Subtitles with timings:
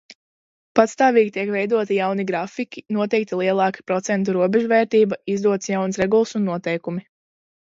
[0.77, 7.07] Pastāvīgi tiek veidoti jauni grafiki, noteikta lielāka procentu robežvērtība, izdotas jaunas regulas un noteikumi.